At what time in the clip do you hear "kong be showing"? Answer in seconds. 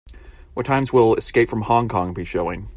1.87-2.69